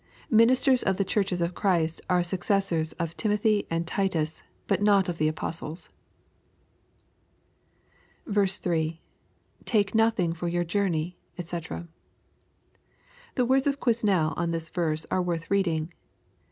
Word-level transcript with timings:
Ministers 0.31 0.81
of 0.81 0.97
fiie 0.97 1.05
churches 1.05 1.41
of 1.41 1.53
Christ 1.53 2.01
are 2.09 2.23
successors 2.23 2.93
of 2.93 3.15
Timothy 3.15 3.67
and 3.69 3.85
Titus, 3.85 4.41
but 4.65 4.81
not 4.81 5.07
of 5.07 5.19
the 5.19 5.27
apostles. 5.27 5.89
3.— 8.33 8.99
[5^1^ 9.63 9.93
nothing 9.93 10.33
for 10.33 10.47
your 10.47 10.65
jov/mey^ 10.65 11.13
die] 11.37 11.87
The 13.35 13.45
words 13.45 13.67
of 13.67 13.79
Quesnel 13.79 14.33
on 14.35 14.49
this 14.49 14.69
verse 14.69 15.05
are 15.11 15.21
worth 15.21 15.51
reading. 15.51 15.93